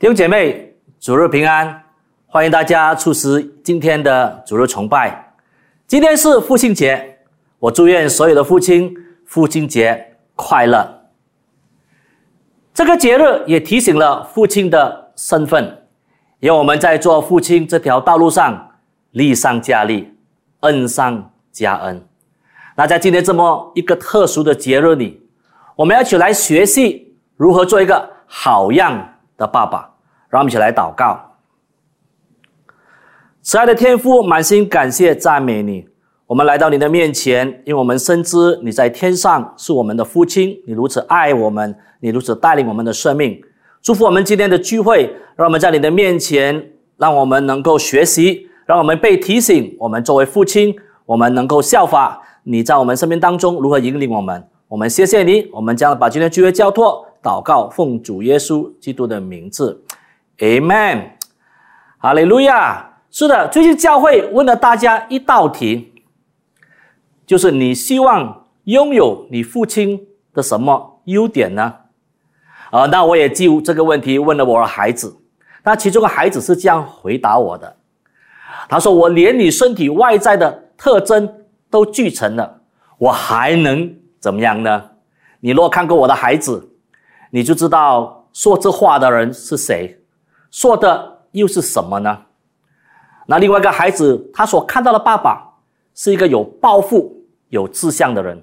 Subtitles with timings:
[0.00, 1.82] 弟兄姐妹，主日平安！
[2.28, 5.34] 欢迎大家出席今天的主日崇拜。
[5.88, 7.18] 今天是父亲节，
[7.58, 8.94] 我祝愿所有的父亲
[9.26, 11.02] 父亲节快乐。
[12.72, 15.76] 这个节日也提醒了父亲的身份，
[16.38, 18.70] 让我们在做父亲这条道路上
[19.10, 20.14] 力上加力，
[20.60, 22.06] 恩上加恩。
[22.76, 25.20] 那在今天这么一个特殊的节日里，
[25.74, 29.94] 我们要一起来学习如何做一个好样的爸爸。
[30.28, 31.18] 让我们一起来祷告。
[33.40, 35.88] 慈爱的天父，满心感谢赞美你。
[36.26, 43.40] 我们来到你的面前，因为我们深知你在天上是我们的父亲，你如此爱我们，你如此带领我们的生命。
[43.80, 49.74] 祝福我们今天的聚会，让我们在你的面前，让我们能够学习，让我们被提醒。
[49.78, 50.76] 我们作为父亲，
[51.06, 54.46] 我们能够效法你在我们生命当中如何引领我们。
[54.68, 59.84] 我们谢谢你，我们将把今天聚会交托祷告，奉主耶稣基督的名字。
[60.38, 61.10] Amen，
[61.98, 62.84] 哈利路亚。
[63.10, 65.94] 是的，最近教会问了大家一道题，
[67.26, 71.74] 就是你希望拥有你父亲的什么优点呢？
[72.70, 75.16] 啊，那我也就这个问题问了我的孩子，
[75.64, 77.76] 那其中的孩子是这样回答我的，
[78.68, 82.60] 他说：“我连你身体外在的特征都继承了，
[82.98, 84.90] 我还能怎么样呢？”
[85.40, 86.67] 你若看过我的孩子，
[87.30, 90.00] 你就知道说这话的人是谁。
[90.50, 92.22] 说的又是什么呢？
[93.26, 95.58] 那另外一个孩子，他所看到的爸爸
[95.94, 98.42] 是一个有抱负、有志向的人。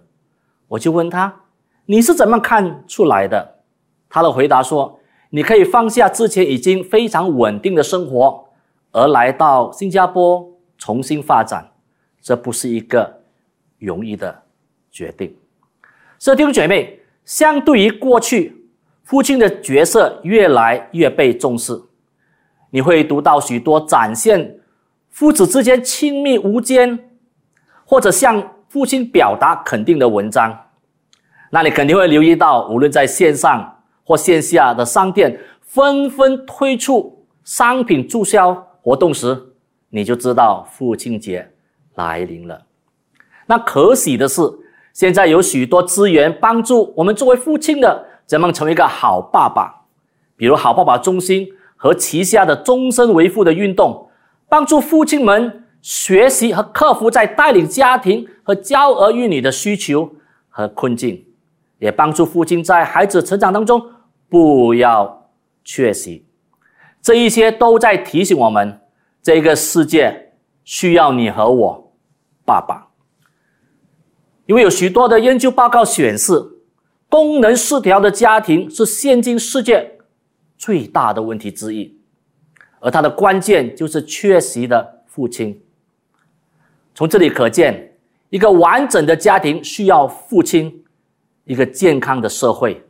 [0.68, 1.42] 我就问他
[1.88, 3.56] ：“你是怎么看出来的？”
[4.08, 5.00] 他的回答说
[5.32, 8.46] ：“你可以放下之前已经非常稳定的生活，
[8.92, 11.72] 而来到新加坡重新发展，
[12.22, 13.22] 这不是一个
[13.80, 14.44] 容易的
[14.92, 15.36] 决定。”
[16.20, 18.65] 所以弟兄姐妹，相对于过去，
[19.06, 21.80] 父亲的角色越来越被重视。
[22.72, 24.60] 你会读到许多展现
[25.10, 27.12] 父子之间亲密无间，
[27.86, 30.54] 或者向父亲表达肯定的文章。
[31.52, 39.38] 那你肯定会留意到，无论在线上或线下的商店纷纷推出商品促销活动时，
[39.90, 41.48] 你就知道父亲节
[41.94, 42.66] 来临了。
[43.46, 44.42] 那可喜的是，
[44.92, 49.86] 现在有许多资源帮助我们作为父亲的怎么成为一个好爸爸，
[50.36, 51.48] 比如好爸爸中心。
[51.78, 54.10] 和旗下的终身为父的运动，
[54.48, 60.10] 帮助父亲们学习和克服在带领家庭和教儿育女的需求
[60.50, 61.24] 和困境，
[61.78, 63.92] 也帮助父亲在孩子成长当中
[64.30, 65.30] 不要
[65.66, 66.26] 缺席。
[67.02, 68.80] 这一些都在提醒我们，
[69.22, 70.32] 这个世界
[70.64, 71.94] 需要你和我，
[72.46, 72.88] 爸爸。
[74.48, 76.42] 因为有许多的研究报告显示，
[77.10, 79.92] 功能失调的家庭是现今世界。
[80.58, 82.00] 最大的问题之一，
[82.80, 85.62] 而它的关键就是缺席的父亲。
[86.94, 87.98] 从这里可见，
[88.30, 90.86] 一个完整的家庭需要父亲，
[91.44, 92.82] 一个健康的社会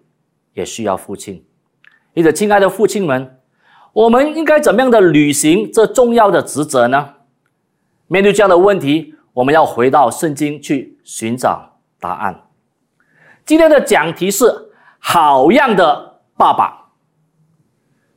[0.53, 1.43] 也需要父亲。
[2.13, 3.39] 因此，亲爱的父亲们，
[3.93, 7.15] 我们应该怎么样的履行这重要的职责呢？
[8.07, 12.44] 面对这样的问题，我们要回到圣经去寻找答案。
[13.45, 16.87] 今天的讲题是好样的爸爸。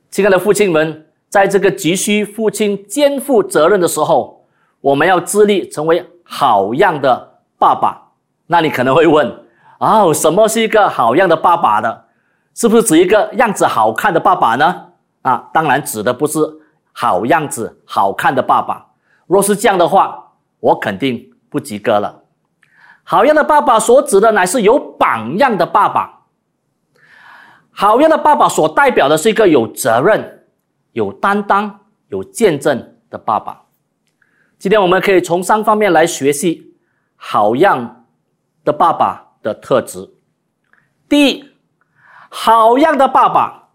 [0.09, 4.47] 亲爱的父亲们，在这个急需父亲肩负责任的时候，
[4.81, 8.09] 我们要致力成为好样的爸爸。
[8.47, 9.31] 那你可能会问：
[9.77, 11.95] 哦，什么是一个好样的爸爸呢？
[12.55, 14.87] 是不是指一个样子好看的爸爸呢？
[15.21, 16.39] 啊，当然指的不是
[16.91, 18.83] 好样子、好看的爸爸。
[19.27, 22.23] 若是这样的话，我肯定不及格了。
[23.09, 26.27] 好样的爸爸所指的乃是有榜样的爸爸。
[27.71, 30.45] 好样的爸爸所代表的是一个有责任、
[30.91, 33.63] 有担当、有见证的爸爸。
[34.59, 36.75] 今天我们可以从三方面来学习
[37.15, 38.05] 好样
[38.63, 40.07] 的爸爸的特质。
[41.07, 41.45] 第一，
[42.29, 43.69] 好样的爸爸，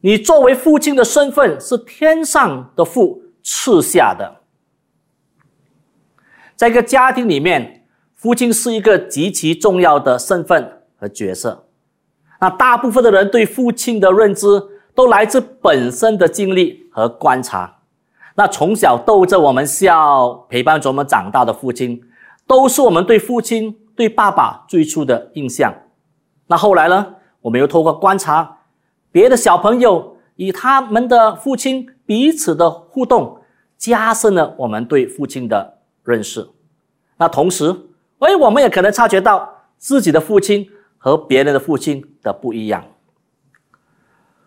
[0.00, 4.40] 你作为父亲的身份是天上的父赐下的。
[6.56, 7.81] 在一个家庭里面，
[8.22, 11.66] 父亲是一个极其重要的身份和角色。
[12.40, 14.46] 那大部分的人对父亲的认知
[14.94, 17.80] 都来自本身的经历和观察。
[18.36, 22.00] 那从小逗着我们笑、陪伴着我们长大的父亲，
[22.46, 25.74] 都是我们对父亲、对爸爸最初的印象。
[26.46, 27.16] 那后来呢？
[27.40, 28.58] 我们又透过观察
[29.10, 33.38] 别的小朋友与他们的父亲彼此的互动，
[33.76, 36.48] 加深了我们对父亲的认识。
[37.16, 37.74] 那同时，
[38.22, 40.70] 所以，我们也可能察觉到自己的父亲。
[41.04, 42.84] 和别人的父亲的不一样。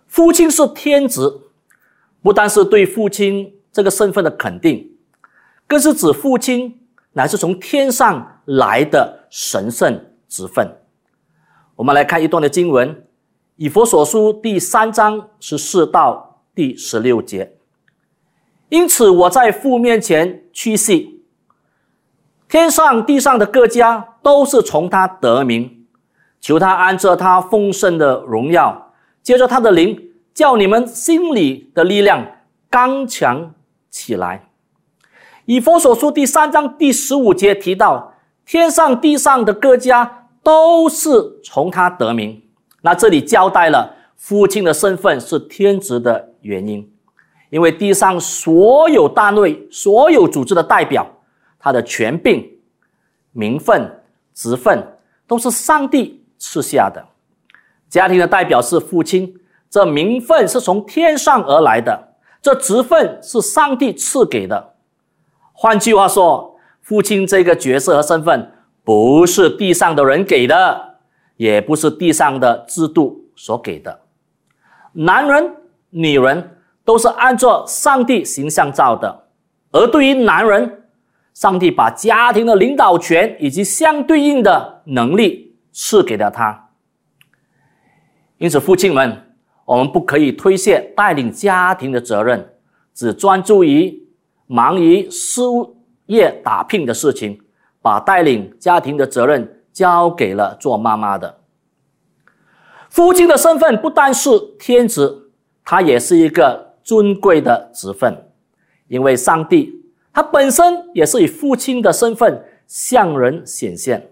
[0.08, 1.20] 父亲是天职，
[2.24, 4.90] 不单是对父亲这个身份的肯定，
[5.68, 6.80] 更是指父亲
[7.12, 10.66] 乃是从天上来的神圣职分。
[11.76, 12.96] 我们来看一段的经文，
[13.58, 17.58] 《以佛所书》第三章十四到第十六节。
[18.70, 21.15] 因此，我在父面前屈膝，
[22.56, 25.86] 天上地上的各家都是从他得名，
[26.40, 30.02] 求他按着他丰盛的荣耀，借着他的灵，
[30.34, 32.26] 叫你们心里的力量
[32.70, 33.54] 刚强
[33.90, 34.48] 起来。
[35.44, 38.14] 以佛所书第三章第十五节提到，
[38.46, 41.10] 天上地上的各家都是
[41.44, 42.42] 从他得名。
[42.84, 46.90] 那这里交代了父亲的身份是天职的原因。
[47.50, 51.06] 因为地上所有单位、所有组织的代表，
[51.66, 52.48] 他的权柄、
[53.32, 54.04] 名分、
[54.36, 57.04] 职分都是上帝赐下的。
[57.90, 59.36] 家庭的代表是父亲，
[59.68, 64.76] 这名分是从天上而来的，这职分是上帝赐给的。
[65.54, 68.52] 换句话说，父亲这个角色和身份
[68.84, 70.98] 不是地上的人给的，
[71.38, 74.02] 也不是地上的制度所给的。
[74.92, 75.56] 男人、
[75.90, 76.52] 女人。
[76.86, 79.24] 都是按照上帝形象造的，
[79.72, 80.85] 而对于男人，
[81.36, 86.70] 上帝把家庭的领导权以及相对应的能力赐给了他。
[88.40, 89.36] 因此，父亲们，
[89.66, 92.56] 我们不可以推卸带领家庭的责任，
[92.96, 94.08] 只专注于
[94.48, 95.42] 忙于事
[96.08, 97.40] 业打拼的事情，
[97.84, 101.42] 把带领家庭的责任交给了做妈妈的。
[102.90, 105.30] 父亲的身份不单是天职，
[105.64, 106.66] 他也是一个。
[106.86, 108.30] 尊贵的职分，
[108.88, 109.75] 因为上帝
[110.16, 110.64] 他本身
[110.94, 114.12] 也是以父亲的身份向人显现。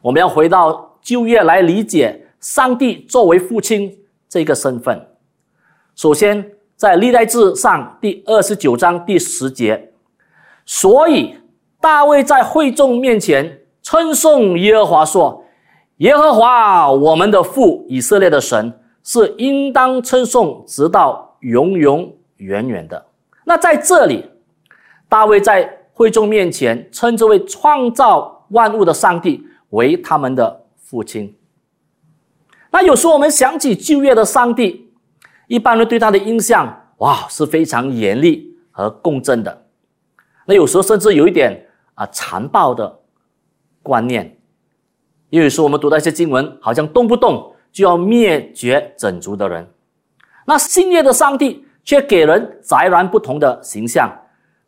[0.00, 3.98] 我们要回到旧约来理解上帝作为父亲
[4.28, 5.08] 这个身份。
[5.96, 9.90] 首先，在历代志上第二十九章第十节，
[10.64, 11.34] 所以
[11.80, 15.44] 大卫在会众面前称颂耶和华说
[15.98, 23.04] ：“耶和华我们的父，以色列的神，是应当称颂，直到。”永永远远的。
[23.44, 24.24] 那在这里，
[25.08, 31.36] 大卫在会众面前称这位创造万物的上帝为他们的父亲。
[32.70, 34.92] 那有时候我们想起旧约的上帝，
[35.46, 39.66] 一般人对他的印象，哇，是非常严厉和共振的。
[40.46, 43.00] 那有时候甚至有一点啊残暴的
[43.82, 44.36] 观念。
[45.30, 49.68] 因为说我们读到一些经文，好像动不动就要灭绝整族的人。
[50.46, 54.08] 那新约的上帝却给人截然不同的形象，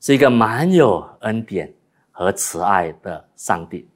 [0.01, 1.73] 是一个满有恩典
[2.13, 3.89] 和慈爱的上帝，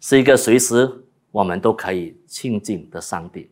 [0.00, 0.90] 是一个随时
[1.30, 3.50] 我们都可以亲近的上帝。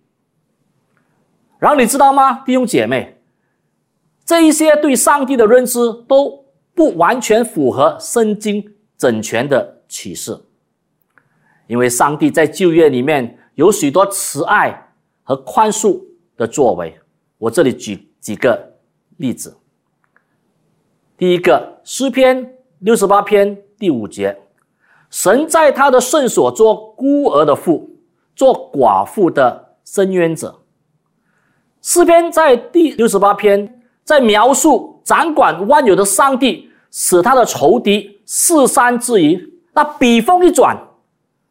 [1.59, 3.21] 然后你知道吗，弟兄姐妹，
[4.25, 5.79] 这一些对上帝的认知
[6.09, 6.45] 都
[6.75, 10.39] 不完全符合圣经整全的启示，
[11.67, 14.93] 因为上帝在旧约里面有许多慈爱
[15.23, 16.03] 和宽恕
[16.37, 16.99] 的作为。
[17.39, 18.79] 我这里举几个
[19.19, 19.57] 例子。
[21.17, 24.37] 第一个，诗篇六十八篇第五节，
[25.11, 27.89] 神在他的圣所做孤儿的父，
[28.35, 30.61] 做寡妇的伸冤者。
[31.81, 40.77] 诗篇在第六十八篇在描述掌管万有的上帝，使他的仇敌四散之余，那笔锋一转，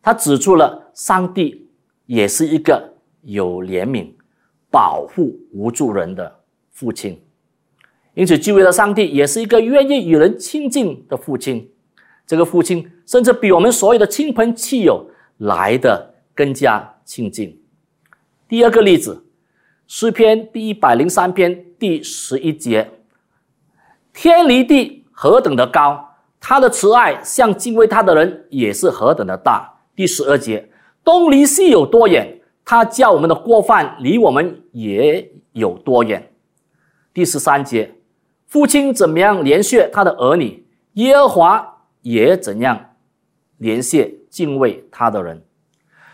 [0.01, 1.69] 他指出了上帝
[2.05, 4.11] 也是一个有怜悯。
[4.69, 6.35] 保护无助人的
[6.71, 7.22] 父亲，
[8.15, 11.69] 因此，旧约的上帝也是一个愿意与人亲近的父亲。
[12.27, 17.59] 这个父亲甚至比我们所有的亲朋戚友来的更加亲近。
[18.47, 19.25] 第二个例子，
[19.87, 22.89] 诗篇第一百零三篇第十一节
[24.13, 30.69] ：“天离地何等的高，他的慈爱向敬畏他的人也是何等的大。”第十二节
[31.03, 36.31] ：“东离西有多远？”他叫我们的过犯离我们也有多远？
[37.13, 37.93] 第十三节，
[38.53, 42.91] 父亲怎么样连续他的儿女，耶和华也怎样
[43.57, 45.43] 连续敬畏他的人。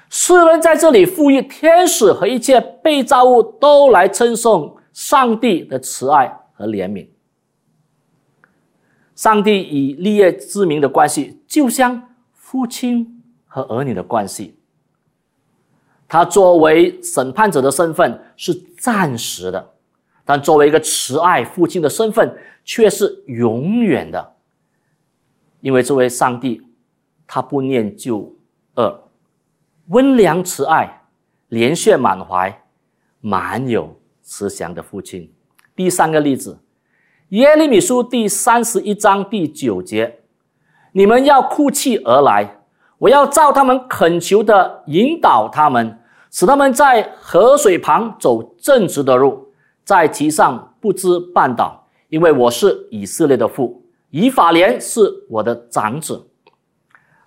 [0.09, 7.09] 诗人在这里赋予天使和一切被造物都来称颂上帝的慈爱和怜悯。
[9.15, 14.57] 上帝与立业之名的关系，就像父亲和儿女的关系。
[16.07, 19.73] 他作为审判者的身份是暂时的，
[20.29, 24.35] 但作为一个慈爱父亲的身份却是永远的。
[25.59, 26.61] 因为这位上帝，
[27.25, 28.31] 他不念旧
[28.75, 29.09] 恶，
[29.87, 31.01] 温良慈爱，
[31.49, 32.61] 怜恤满怀，
[33.21, 35.33] 满有慈祥的父亲。
[35.75, 36.59] 第三个例子，
[37.29, 40.19] 耶利米书第三十一章第九节：
[40.91, 42.59] 你们要哭泣而来，
[42.99, 49.48] 我要照他们恳求的引导他们，使他们在河水旁走正直的路，
[49.89, 56.27] 在其上不知绊倒，因为我是以色列的父，以法莲是我的长子。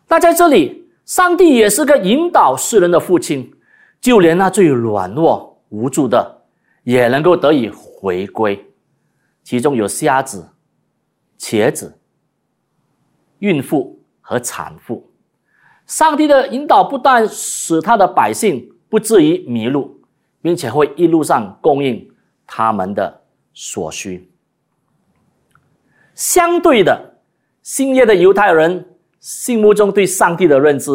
[0.07, 3.53] 那在这里，上帝也是个引导世人的父亲，
[4.01, 6.43] 就连那最软弱无助的，
[6.85, 8.65] 也能够得以回归。
[9.43, 10.49] 其中有瞎子、
[11.37, 11.99] 瘸子、
[13.41, 15.11] 孕妇和产妇。
[15.85, 20.01] 上帝的引导不但使他的百姓不至于迷路，
[20.41, 22.09] 并且会一路上供应
[22.55, 23.23] 他们的
[23.55, 24.31] 所需。
[26.15, 27.15] 相对的，
[27.63, 28.87] 新约的犹太人。
[29.21, 30.91] 心目中对上帝的认知，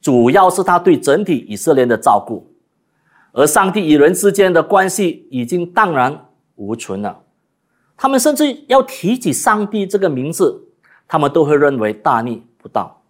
[0.00, 2.50] 主要是他对整体以色列的照顾，
[3.32, 7.22] 而上帝与人之间的关系已经荡然无存了。
[7.98, 10.68] 他们甚至要提起上帝这个名字，
[11.06, 13.02] 他们都会认为大逆不道。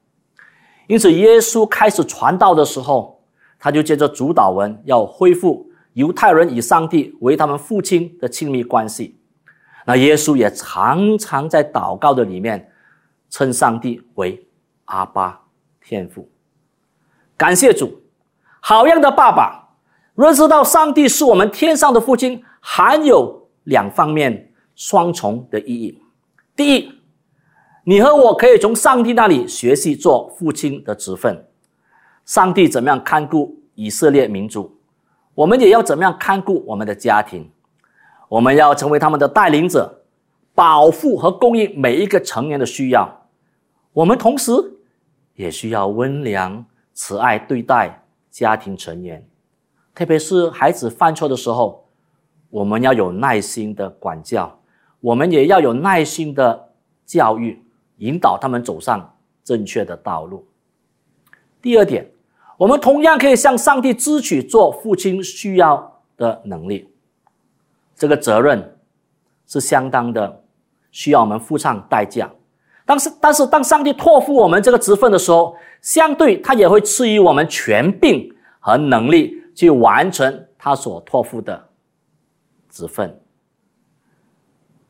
[0.89, 3.23] 因此，耶稣开始传道的时候，
[3.57, 9.19] 他就借着主导文要恢复犹太人以上帝为他们父亲的亲密关系。
[9.87, 12.67] 那耶稣也常常在祷告的里面。
[13.33, 14.45] 称上帝为
[14.87, 15.41] 阿巴
[15.81, 16.29] 天父，
[17.37, 18.03] 感谢主，
[18.59, 19.69] 好样的爸爸！
[20.17, 26.03] 认识到上帝是我们天上的父亲，含有两方面双重的意义。
[26.57, 26.93] 第一，
[27.85, 31.47] 你和我可以从上帝那里学习做父亲的职分。
[32.25, 34.77] 上帝怎么样看顾以色列民族，
[35.35, 37.51] 我们也要怎么样看顾我们的家庭。
[38.29, 40.03] 我们要成为他们的带领者，
[40.55, 43.27] 保护和供应每一个成员的需要。
[43.93, 44.53] 我们同时
[45.35, 49.27] 也需要温良、慈爱对待家庭成员，
[49.95, 51.89] 特别是孩子犯错的时候，
[52.51, 54.61] 我们要有耐心的管教，
[55.01, 56.71] 我们也要有耐心的
[57.05, 57.61] 教育，
[57.97, 60.47] 引导他们走上正确的道路。
[61.61, 62.09] 第二点，
[62.61, 66.87] 我们同样可以向上帝支取做父亲需要的能力，
[67.97, 68.77] 这个责任
[69.47, 70.43] 是相当的，
[70.91, 72.31] 需要我们付上代价。
[72.85, 81.67] 但是，但是，当上帝托付我们这个职分的时候，相对他也会赐予我们权柄和能力去完成他所托付的
[82.69, 83.19] 职分。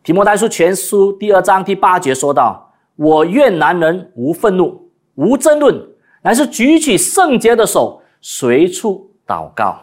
[0.03, 5.87] 提摩太书全书第二章第八节说道：“我愿男人无愤怒，无争论，
[6.23, 9.79] 乃是举起圣洁的手，随处祷告。”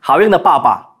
[0.00, 0.96] 好运的爸爸，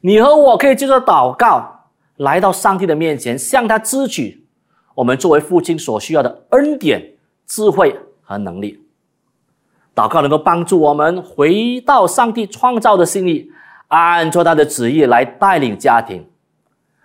[0.00, 4.46] 你和我可以接着祷告，来到上帝的面前，向他支取。
[4.94, 7.14] 我们作为父亲所需要的恩典、
[7.46, 8.84] 智慧和能力，
[9.94, 13.50] 祷告能够帮助我们回到上帝创造的心意，
[13.88, 16.28] 按照他的旨意来带领家庭。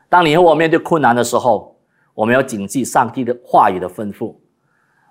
[0.09, 1.77] 当你和我面对困难的时候，
[2.13, 4.35] 我们要谨记上帝的话语的吩咐，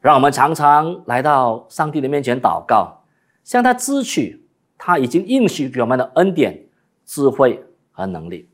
[0.06, 3.02] 让我们常常来到上帝的面前祷告，
[3.42, 4.46] 向他支取
[4.78, 6.64] 他已经应许给我们的恩典、
[7.04, 7.60] 智慧
[7.90, 8.48] 和能力。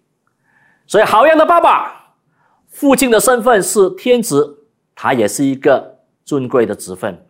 [0.87, 2.15] 所以，好样的爸爸！
[2.69, 4.43] 父亲的身份是天职，
[4.95, 7.23] 他也是一个尊贵的职分。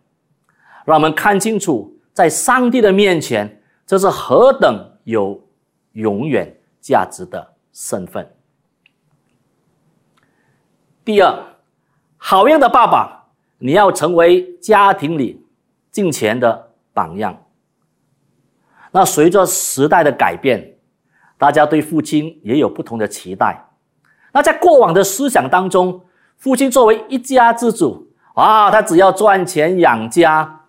[0.84, 5.44] 让我们看清楚，在上帝的面前，这是何等有
[5.94, 8.32] 永远价值的身份。
[11.04, 11.36] 第二，
[12.18, 13.21] 好样的爸爸，
[13.64, 15.46] 你要成为家庭里
[15.92, 17.44] 敬虔的榜样。
[18.90, 20.76] 那随着时代的改变，
[21.38, 23.68] 大家对父亲也有不同的期待。
[24.32, 26.02] 那在过往的思想当中，
[26.38, 30.66] 父亲作为一家之主啊，他只要赚钱养家，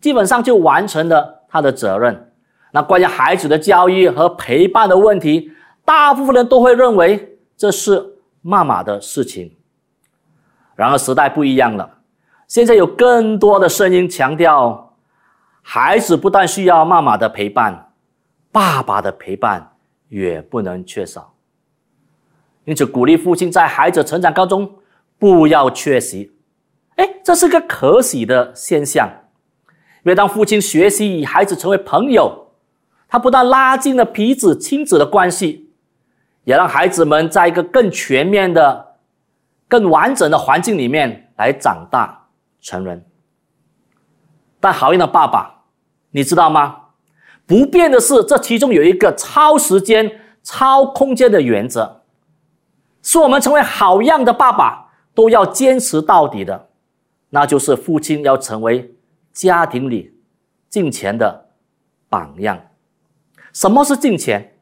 [0.00, 2.32] 基本上就完成了他的责任。
[2.70, 5.52] 那关于孩子的教育和陪伴的问题，
[5.84, 9.54] 大部分人都会认为这是妈妈的事情。
[10.74, 11.98] 然而时代不一样了，
[12.52, 14.94] 现在有更多的声音强调，
[15.62, 17.94] 孩子不但需要妈妈的陪伴，
[18.52, 19.72] 爸爸的陪伴
[20.10, 21.32] 也不能缺少。
[22.66, 24.70] 因此，鼓励父亲在孩子成长当中
[25.18, 26.30] 不要缺席。
[26.96, 29.08] 哎，这是个可喜的现象。
[30.04, 32.48] 因为当父亲学习与孩子成为朋友，
[33.08, 35.70] 他不但拉近了彼此亲子的关系，
[36.44, 38.96] 也让孩子们在一个更全面的、
[39.66, 42.18] 更完整的环境里面来长大
[42.62, 43.04] 成人。
[44.58, 45.64] 但好运的爸爸，
[46.12, 46.78] 你知道吗？
[47.44, 52.02] 不变的是，这其中有一个超时间、超空间的原则。
[53.02, 56.68] 是我们成为好样的爸爸都要坚持到底的，
[57.30, 58.94] 那就是父亲要成为
[59.32, 60.14] 家庭里
[60.68, 61.50] 敬钱的
[62.08, 62.58] 榜样。
[63.52, 64.54] 什么是敬钱？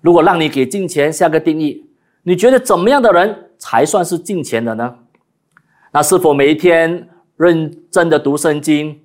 [0.00, 1.90] 如果让你给金钱下个定义，
[2.22, 4.96] 你觉得怎么样的人才算是金钱的呢？
[5.92, 9.02] 那是否每一天认真的读圣经，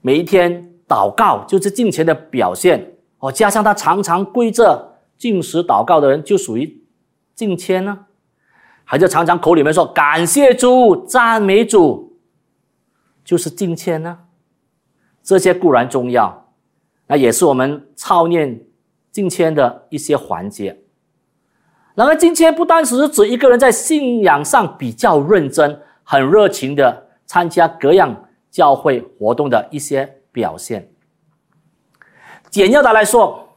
[0.00, 2.94] 每一天祷告就是敬虔的表现？
[3.18, 6.82] 哦，加上他常常跪着进食祷告的人，就属于
[7.34, 8.06] 敬谦呢？
[8.84, 12.18] 还是常常口里面说感谢主、赞美主，
[13.24, 14.18] 就是敬谦呢？
[15.22, 16.52] 这些固然重要，
[17.06, 18.66] 那也是我们操练
[19.12, 20.81] 敬谦的一些环节。
[21.94, 30.90] 然而，敬谦不单是指一个人在信仰上比较认真、很热情的参加各样教会活动的一些表现。
[32.48, 33.56] 简要的来说，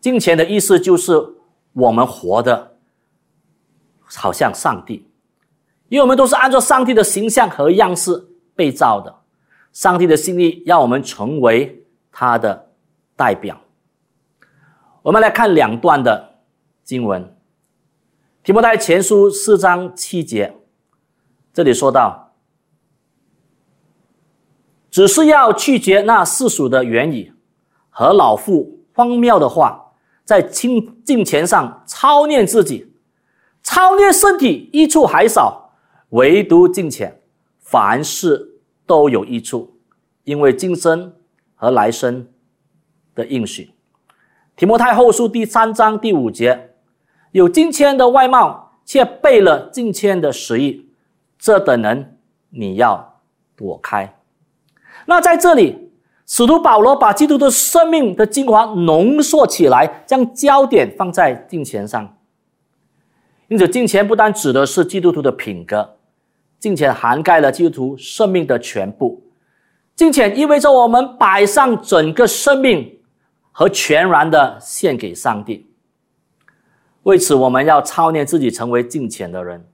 [0.00, 1.12] 敬虔的意思就是
[1.72, 2.76] 我们活的，
[4.04, 5.06] 好像上帝，
[5.88, 8.12] 因为我们都是按照上帝的形象和样式
[8.54, 9.14] 被造的，
[9.72, 12.70] 上帝的心意让我们成为他的
[13.14, 13.60] 代表。
[15.02, 16.33] 我们来看两段的
[16.84, 17.24] 经文，
[18.42, 20.54] 《提摩太前书》四章七节，
[21.52, 22.34] 这里说到，
[24.90, 27.32] 只是要拒绝那世俗的原理。
[27.96, 29.92] 和老妇荒谬的话，
[30.24, 32.92] 在清金钱上操练自己，
[33.62, 35.76] 操练身体益处还少，
[36.08, 37.22] 唯独金钱，
[37.60, 39.78] 凡事都有益处，
[40.24, 41.14] 因为今生
[41.54, 42.28] 和来生
[43.14, 43.70] 的应许。
[44.56, 46.73] 提摩太后书第三章第五节，
[47.34, 50.86] 有金钱的外貌，却背了金钱的实意，
[51.36, 52.16] 这等人
[52.50, 53.20] 你要
[53.56, 54.16] 躲开。
[55.06, 55.80] 那在这里。
[56.26, 62.16] 使徒保罗把基督的生命的精华浓缩起来，将焦点放在金钱上。
[63.48, 65.98] 因此，金钱不单指的是基督徒的品格，
[66.58, 69.22] 金钱涵盖了基督徒生命的全部。
[69.94, 73.00] 金钱意味着我们摆上整个生命
[73.52, 75.66] 和全然的献给上帝。
[77.04, 79.66] 为此，我们要操练自己成为金钱的人，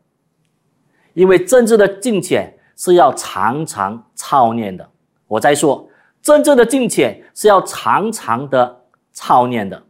[1.14, 4.88] 因为真正的金钱是要常常操练的。
[5.26, 5.88] 我在说。
[6.22, 9.82] 真正的金钱是要常常的操练的，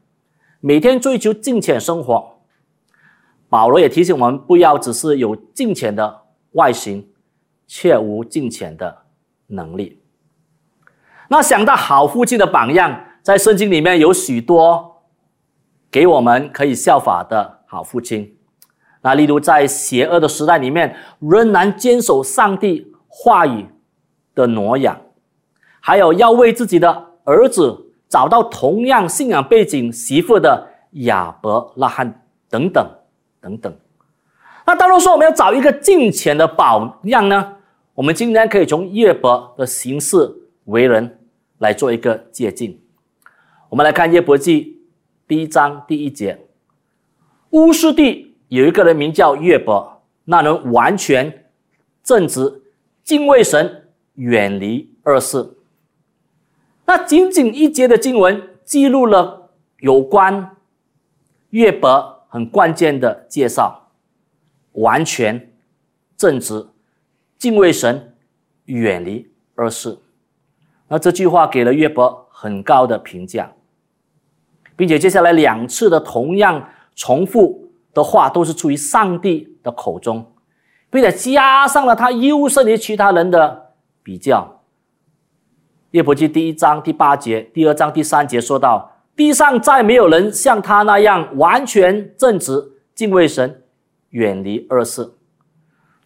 [0.61, 2.38] 每天追求金钱生活。
[3.48, 6.22] 保罗也提醒我们，不要只是有金钱的
[6.53, 7.05] 外形，
[7.66, 8.96] 却无金钱的
[9.48, 10.00] 能力。
[11.26, 14.89] 那想到好父亲的榜样，在圣经里面有许多
[15.90, 18.37] 给我们可以效法的好父亲。
[19.03, 23.66] 那例如在邪恶的时代里面，仍然坚守上帝话语
[24.35, 25.00] 的挪亚。
[25.81, 32.87] 还有要为自己的儿子找到同样信仰背景媳妇的亚伯拉罕等等
[33.40, 33.74] 等等。
[34.66, 37.57] 那当然说我们要找一个敬虔的榜样呢，
[37.94, 40.31] 我们今天可以从约伯的行事
[40.66, 41.18] 为人
[41.59, 42.76] 来做一个借鉴。
[43.70, 44.80] 我们来看约伯记
[45.31, 46.40] 第一章第一节：
[47.51, 51.53] 乌斯地有一个人名叫约伯，那人完全
[52.03, 52.64] 正直，
[53.05, 55.57] 敬畏神，远离恶事。
[56.85, 60.57] 那仅仅一节的经文记录了有关
[61.51, 63.93] 约伯很关键的介绍，
[64.73, 65.53] 完全
[66.16, 66.66] 正直，
[67.38, 68.16] 敬畏神，
[68.64, 69.97] 远离恶事。
[70.88, 73.53] 那这句话给了约伯很高的评价，
[74.81, 80.33] 并且接下来两次的同样重复的话都是出于上帝的口中，
[80.88, 84.62] 并且加上了他优胜于其他人的比较。
[85.90, 93.62] 约伯记第一章第八节，第二章第三节说到：地上再没有人像他那样完全正直、敬畏神、
[94.09, 95.12] 远离恶事。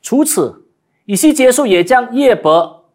[0.02, 0.66] 除此，
[1.04, 2.86] 以西结束也将约伯、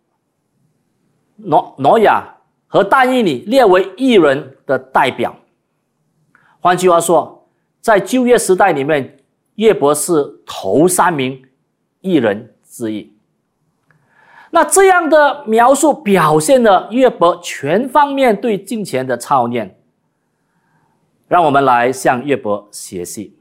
[1.38, 2.36] 挪挪亚
[2.68, 5.34] 和但以理列为异人的代表。
[6.62, 7.48] 换句话说，
[7.82, 9.18] 在旧约时代里面，
[9.56, 11.42] 约伯是头三名
[12.02, 13.14] 异人之一。
[14.52, 19.78] 那这样的描述表现了约伯全方面对金钱的操念，
[21.28, 23.36] 让我们来向约伯学习。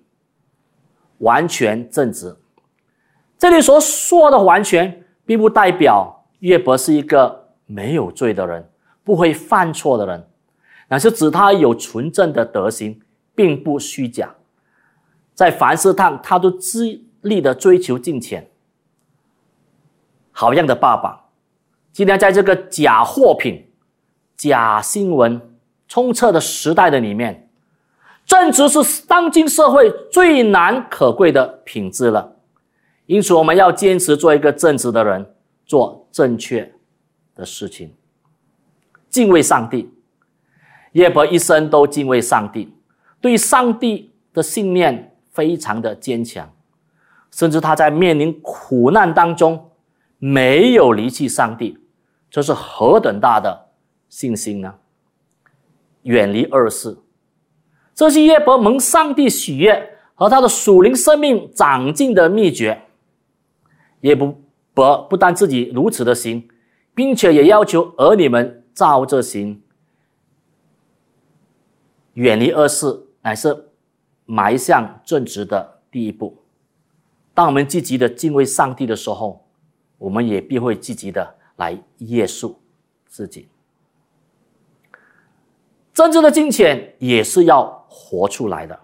[1.19, 2.37] 完全正直，
[3.37, 8.71] 这里所说的完全，并不代表约伯是一个没有罪的人，
[9.03, 10.29] 不会犯错的人，
[10.87, 13.01] 乃是指他有纯正的德行，
[13.39, 14.35] 并不虚假，
[15.33, 18.51] 在凡事上他都致力的追求金钱。
[20.33, 21.27] 好样的，爸爸！
[21.93, 23.65] 今天在这个假货品、
[24.37, 25.41] 假新闻
[25.87, 27.49] 充斥的时代的里面，
[28.27, 32.35] 正直是当今社会最难可贵的品质了。
[33.07, 35.25] 因此，我们要坚持做一个正直的人，
[35.65, 36.75] 做正确
[37.37, 37.95] 的事情，
[39.09, 39.89] 敬畏上帝。
[40.93, 42.73] 耶伯一生都敬畏上帝，
[43.21, 46.53] 对上帝的信念非常的坚强，
[47.31, 49.71] 甚至他在面临苦难当中
[50.19, 51.79] 没有离弃上帝，
[52.31, 53.67] 这是何等大的
[54.09, 54.75] 信心呢？
[56.03, 56.97] 远离恶事，
[57.95, 62.83] 这是耶伯蒙上帝喜悦和他的属灵生命长进的秘诀。
[64.03, 66.49] 耶伯不但自己如此的行，
[66.95, 69.61] 并且也要求儿女们照着行。
[72.15, 73.71] 远离恶事，乃是
[74.25, 76.37] 埋向正直的第一步。
[77.35, 79.47] 当我们积极的敬畏上帝的时候，
[79.97, 82.59] 我们也必会积极的来约束
[83.07, 83.49] 自己。
[85.93, 88.79] 真正的金钱也是要活出来的。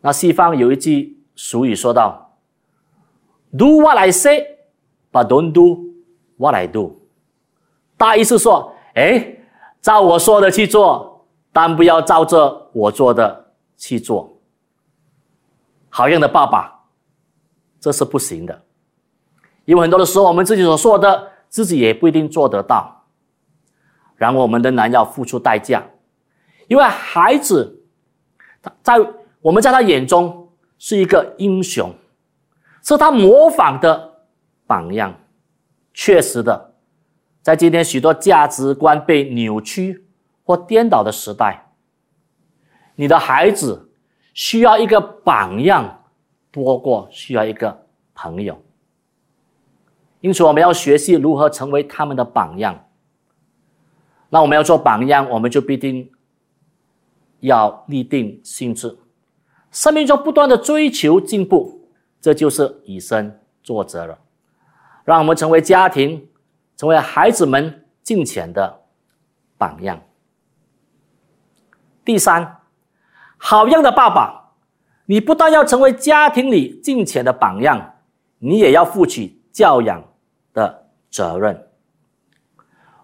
[0.00, 2.38] 那西方有一句俗语说道
[3.56, 4.58] ：“Do what I say,
[5.12, 5.94] but don't do
[6.36, 7.00] what I do。”
[7.96, 9.38] 大意是说，哎，
[9.80, 11.13] 照我说的去做，
[11.54, 14.40] 但不要照着我做的去做。
[15.88, 16.80] 好样的，爸爸，
[17.78, 18.62] 这是不行的，
[19.64, 23.04] 因为很多的时候，我们自己所说的，自己也不一定做得到。
[24.16, 25.84] 然后我们仍然要付出代价，
[26.66, 27.84] 因为孩子，
[28.82, 28.94] 在
[29.40, 31.94] 我们在他眼中是一个英雄，
[32.82, 34.14] 是他模仿的
[34.66, 35.14] 榜样。
[35.92, 36.74] 确实的，
[37.40, 40.03] 在今天许多价值观被扭曲
[40.44, 41.66] 或颠倒的时代，
[42.94, 43.90] 你的孩子
[44.32, 46.04] 需要一个榜样
[46.52, 48.62] 多过需要一个朋友。
[50.20, 52.88] 因此，我们要学习如何成为他们的榜样。
[54.30, 56.10] 那我们要做榜样，我们就必定
[57.40, 58.96] 要立定心志，
[59.70, 61.88] 生命中不断的追求进步，
[62.20, 64.18] 这就是以身作则了。
[65.04, 66.26] 让我们成为家庭、
[66.76, 68.80] 成为孩子们敬虔的
[69.58, 70.00] 榜样。
[72.04, 72.60] 第三，
[73.38, 74.52] 好样的爸爸，
[75.06, 77.94] 你不但要成为家庭里敬虔的榜样，
[78.38, 80.04] 你也要负起教养
[80.52, 81.68] 的责任。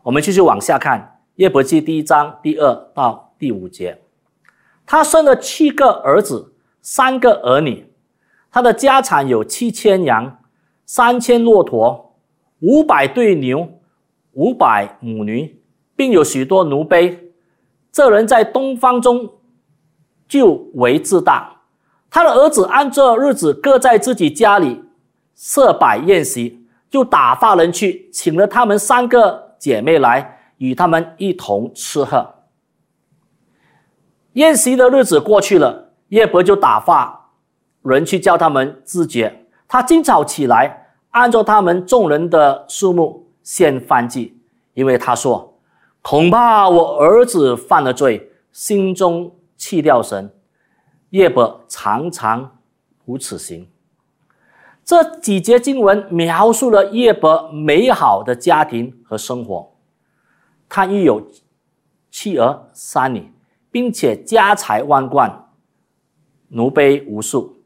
[0.02, 1.18] 我们继续往下看。
[1.36, 3.98] 耶伯记第一章第二到第五节，
[4.84, 7.90] 他生了七个儿子，三个儿女，
[8.50, 10.42] 他的家产有七千羊，
[10.84, 12.14] 三千骆驼，
[12.58, 13.80] 五百对牛，
[14.32, 15.62] 五百母驴，
[15.96, 17.29] 并有许多奴婢。
[17.92, 19.30] 这人在东方中
[20.28, 21.62] 就为自大。
[22.10, 24.84] 他的儿子按这日子各在自己家里
[25.34, 30.36] 设摆宴席，就打发人去请了他们三个姐妹来。
[30.60, 32.34] 与他们一同吃喝，
[34.34, 37.30] 宴席的日子过去了，叶伯就打发
[37.80, 39.46] 人去叫他们自觉。
[39.66, 44.38] 他今早起来，按照他们众人的数目献饭祭，
[44.74, 45.49] 因为他说
[46.02, 50.34] ：“恐怕我儿子犯了罪，心中弃掉神。”
[51.10, 52.58] 叶伯常常
[53.04, 53.68] 无此行。
[54.84, 59.72] 这几节经文描述了叶伯美好的家庭和生活。
[60.68, 61.28] 他育有
[62.10, 63.32] 妻儿三女，
[63.70, 65.48] 并且家财万贯，
[66.48, 67.62] 奴婢无数，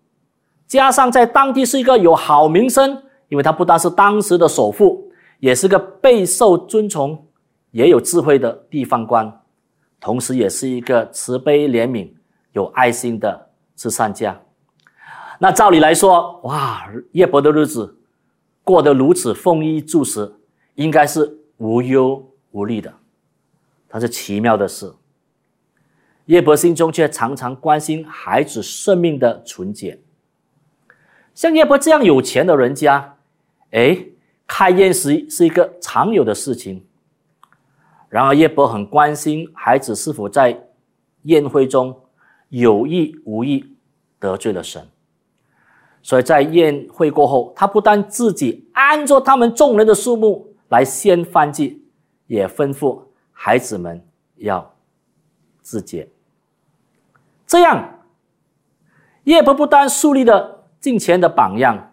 [0.67, 7.27] 加上在当地是一个有好名声，因为他不单是当时的首富，也是个备受尊崇、
[7.75, 9.41] 也有智慧的地方官，
[9.99, 12.09] 同时也是一个慈悲怜悯、
[12.53, 14.41] 有爱心的慈善家。
[15.41, 17.99] 那照理来说，哇，叶伯的日子
[18.63, 20.33] 过得如此丰衣足食，
[20.77, 22.25] 应该是无忧。
[22.53, 22.95] 无虑的，
[23.89, 24.95] 但是奇妙的事。
[26.27, 29.99] 叶伯心中却常常关心孩子生命的纯洁。
[31.35, 33.17] 像叶伯这样有钱的人家，
[33.73, 33.99] 哎，
[34.47, 36.87] 开宴席是一个常有的事情。
[38.15, 40.57] 然而叶伯很关心孩子是否在
[41.23, 42.01] 宴会中
[42.49, 43.77] 有意无意
[44.21, 44.87] 得罪了神，
[46.01, 51.81] 所以在宴会过后，他不但自己按照他们众人的数目来献翻祭。
[52.27, 54.03] 也吩咐孩子们
[54.37, 54.75] 要
[55.61, 56.09] 自洁。
[57.47, 57.99] 这样，
[59.25, 61.93] 叶伯不但树立了敬虔的榜样，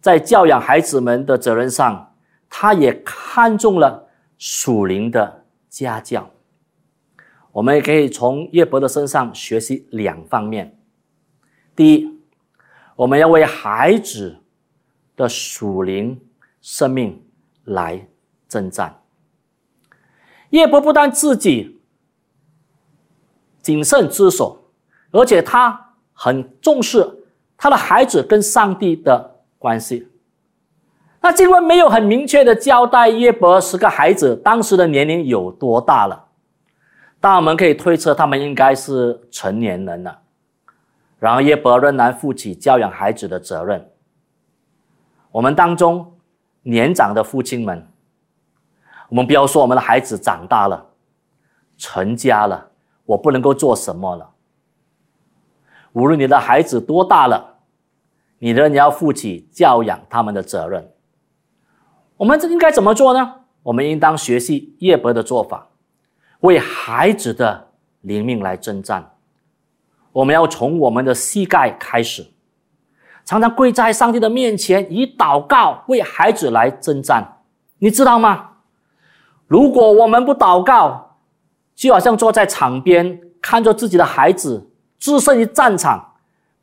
[0.00, 2.14] 在教养孩子们的责任上，
[2.48, 4.08] 他也看重了
[4.40, 6.30] 属灵的家教。
[7.52, 10.80] 我们也可以从叶伯的身上学习两方面：
[11.76, 12.18] 第一，
[12.96, 14.38] 我们要为孩子
[15.14, 16.18] 的属灵
[16.62, 17.22] 生命
[17.64, 18.08] 来
[18.48, 19.02] 征战。
[20.48, 21.78] 叶伯不但自己
[23.60, 24.70] 谨慎自守，
[25.10, 27.24] 而且他很重视
[27.58, 30.08] 他的孩子跟上帝的关系。
[31.22, 36.28] 那经文没有很明确的交代叶伯十个孩子当时的年龄有多大了，
[37.20, 40.18] 但我们可以推测他们应该是成年人了。
[41.18, 43.90] 然而耶伯仍然负起教养孩子的责任。
[45.30, 46.16] 我们当中
[46.62, 47.86] 年长的父亲们，
[49.10, 50.86] 我们不要说我们的孩子长大了、
[51.76, 52.70] 成家了，
[53.04, 54.30] 我不能够做什么了。
[55.92, 57.58] 无论你的孩子多大了，
[58.38, 60.90] 你仍然要负起教养他们的责任。
[62.20, 63.36] 我们这应该怎么做呢？
[63.62, 65.68] 我们应当学习耶伯的做法，
[66.40, 67.68] 为孩子的
[68.02, 69.12] 灵命来征战。
[70.12, 72.26] 我们要从我们的膝盖开始，
[73.24, 77.38] 常常跪在上帝的面前，以祷告为孩子来征战。
[77.78, 78.50] 你知道吗？
[79.46, 81.16] 如果我们不祷告，
[81.74, 86.12] 就好像坐在场边看着自己的孩子置身于战场，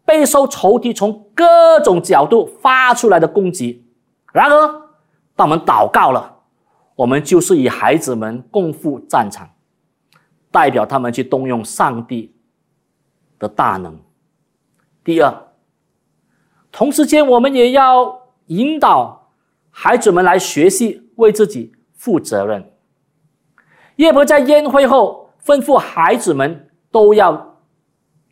[0.06, 3.84] 备受仇敌从各种角度发出来的攻击。
[4.32, 4.87] 然而，
[5.38, 6.40] 当我们祷告了，
[6.96, 9.50] 我们就是与孩子们共赴战场，
[10.52, 12.34] 代表他们去动用上帝。
[13.40, 14.00] 的大能。
[15.04, 15.32] 第二，
[16.72, 19.32] 同时间我们也要引导
[19.70, 22.74] 孩子们来学习为自己负责任。
[23.98, 27.60] 耶伯在宴会后吩咐孩子们都要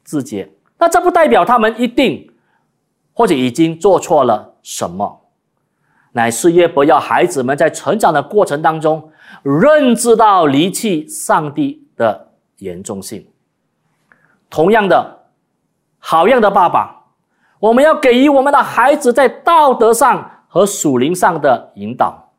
[0.04, 2.34] 自洁，那这不代表他们一定
[3.13, 5.24] 或者已经做错了什么，
[6.15, 9.12] 乃是耶伯要孩子们在成长的过程当中
[9.43, 13.28] 认知到离弃上帝的严重性。
[14.49, 15.25] 同样的，
[15.99, 17.04] 好样的爸爸，
[17.60, 22.32] 我们要给予我们的孩子在道德上和属灵上的引导。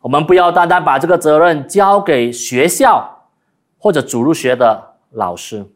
[0.00, 3.28] 我们不要单单把这个责任交给学校
[3.76, 5.66] 或者主入学的老师，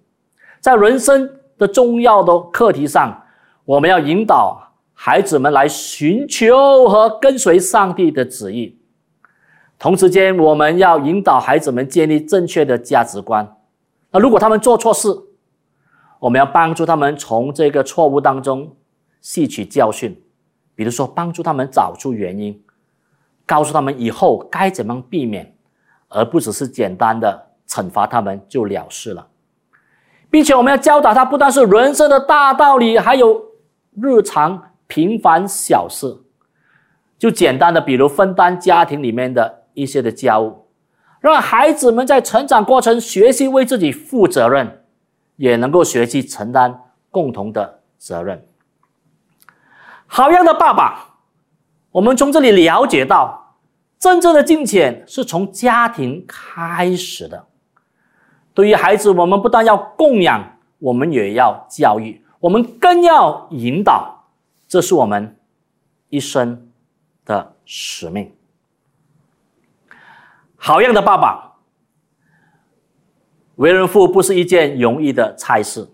[0.60, 3.22] 在人生的重要的课题上，
[3.66, 4.67] 我们要引导
[5.00, 8.76] 孩子们来寻求和跟随上帝的旨意。
[9.78, 13.56] 同时间，我们要引导孩子们建立正确的价值观。
[14.10, 15.08] 那如果他们做错事，
[16.18, 18.76] 我们要帮助他们从这个错误当中
[19.20, 20.20] 吸取教训，
[20.74, 22.60] 比如说帮助他们找出原因，
[23.46, 25.54] 告诉他们以后该怎么避免，
[26.08, 29.28] 而不只是简单的惩罚他们就了事了，
[30.28, 33.40] 并且我们要教导他不但是人生的大道理，还有
[34.02, 36.18] 日常平凡小事，
[37.16, 40.66] 就简单的比如分担家庭里面的一些的家务，
[41.20, 44.84] 让孩子们在成长过程学习为自己负责任。
[45.38, 48.44] 也能够学习承担共同的责任。
[50.08, 51.14] 好样的，爸爸！
[51.92, 53.54] 我们从这里了解到，
[54.00, 57.46] 真正的金钱是从家庭开始的。
[58.52, 64.17] 对于孩子，我们不但要供养，我们也要教育，我们更要引导，
[64.68, 65.34] 这是我们
[66.10, 66.70] 一生
[67.24, 68.32] 的使命。
[70.56, 71.56] 好样的，爸爸！
[73.56, 75.88] 为人父不是一件容易的差事，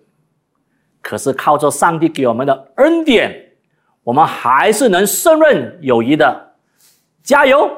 [1.00, 3.56] 可是靠着上帝给我们的恩典，
[4.02, 6.56] 我们还是能胜任有余的。
[7.22, 7.70] 加油！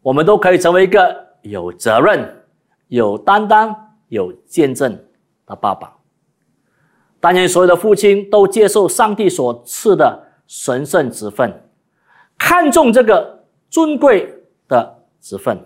[0.00, 2.44] 我们都可以成为一个有责任、
[2.88, 3.74] 有担当、
[4.08, 4.90] 有见证
[5.44, 5.94] 的爸爸。
[7.20, 11.52] 但愿所有的父亲都接受上帝所赐的神圣职分，
[12.38, 14.32] 看重这个尊贵
[14.66, 15.58] 的职分。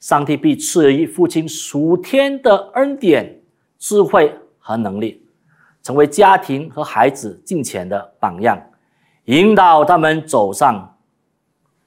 [0.00, 3.42] 上帝必赐予父亲属天的恩典、
[3.78, 5.22] 智慧和能力，
[5.82, 8.58] 成为家庭和孩子敬虔的榜样，
[9.26, 10.96] 引导他们走上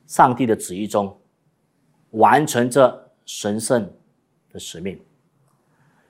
[0.06, 1.20] 上帝的旨意中，
[2.12, 3.92] 完成这神圣
[4.52, 5.00] 的使命。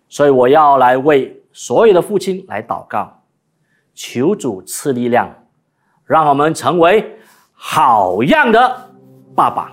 [0.10, 3.22] 所以，我要来为所有的父亲来祷告，
[3.94, 5.30] 求主赐力量，
[6.06, 7.16] 让我们成为
[7.54, 8.92] 好样的
[9.36, 9.72] 爸爸。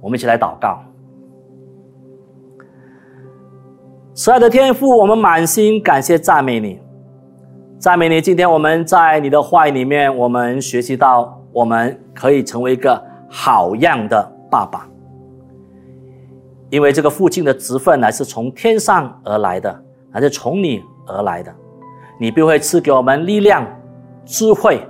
[0.00, 0.82] 我们一起来祷告。
[4.14, 6.78] 慈爱的天父，我们满心感谢赞美你，
[7.78, 8.20] 赞美你。
[8.20, 14.86] 今天我们在你的话语里面，我们学习到，我们可以成为一个好样的爸爸，
[16.68, 19.82] 因为这个父亲的职分乃是从天上而来的，
[20.12, 21.54] 还是从你而来的，
[22.18, 23.66] 你必会赐给我们力量、
[24.24, 24.86] 智慧，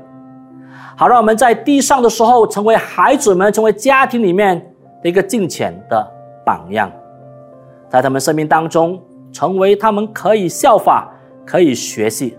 [0.96, 4.58] 好让我们在地上的时候，成为孩子们，成为家庭里面
[5.02, 6.06] 的一个敬虔的
[6.44, 6.90] 榜样，
[7.88, 9.00] 在他们生命当中。
[9.32, 11.10] 成为他们可以效法、
[11.46, 12.36] 可以学习，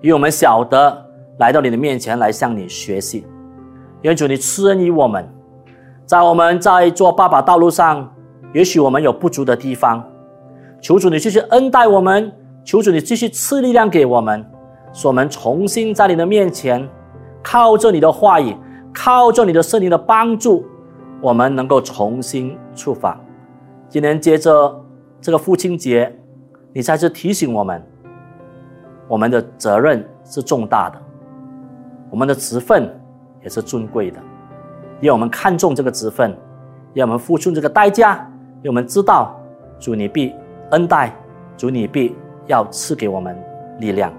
[0.00, 1.04] 因为我们晓得
[1.40, 3.26] 来到你的面前来向你学习。
[4.02, 5.28] 愿主你赐恩于我们，
[6.06, 8.08] 在我们在做爸爸道路上，
[8.54, 10.08] 也许我们有不足的地方，
[10.80, 12.32] 求主你继续恩待我们，
[12.64, 14.44] 求主你继续赐力量给我们，
[14.92, 16.88] 使我们重新在你的面前，
[17.42, 18.56] 靠着你的话语，
[18.92, 20.64] 靠着你的圣灵的帮助，
[21.20, 23.18] 我们能够重新出发。
[23.88, 24.84] 今天接着
[25.20, 26.16] 这个父亲节。
[26.72, 27.84] 你再次提醒我们，
[29.08, 30.96] 我们的责任是重大的，
[32.08, 32.88] 我们的职分
[33.42, 34.20] 也是尊贵的，
[35.00, 36.32] 要我们看重这个职分，
[36.94, 38.18] 让我们付出这个代价，
[38.62, 39.36] 让我们知道
[39.80, 40.32] 主你必
[40.70, 41.12] 恩待，
[41.56, 42.14] 主你必
[42.50, 43.40] 要赐给我们
[43.78, 44.12] 力量。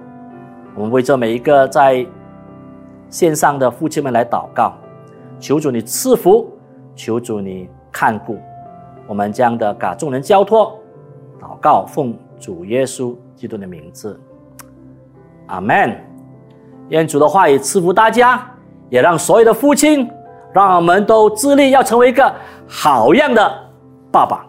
[0.73, 2.05] 我们为这每一个在
[3.09, 4.73] 线上的父亲们来祷告，
[5.37, 6.49] 求主你赐福，
[6.95, 8.39] 求主你看顾。
[9.05, 10.79] 我们将的把众人交托，
[11.41, 14.17] 祷告奉主耶稣基督的名字，
[15.47, 15.93] 阿门。
[16.87, 18.49] 愿主的话语赐福大家，
[18.89, 20.09] 也让所有的父亲，
[20.53, 22.33] 让我们都致力要成为一个
[22.65, 23.69] 好样的
[24.09, 24.45] 爸爸。